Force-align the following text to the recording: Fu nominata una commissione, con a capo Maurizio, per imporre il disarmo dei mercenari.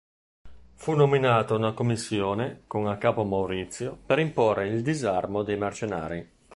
Fu 0.73 0.93
nominata 0.93 1.53
una 1.53 1.73
commissione, 1.73 2.63
con 2.65 2.87
a 2.87 2.97
capo 2.97 3.23
Maurizio, 3.23 3.95
per 4.03 4.17
imporre 4.17 4.67
il 4.67 4.81
disarmo 4.81 5.43
dei 5.43 5.59
mercenari. 5.59 6.27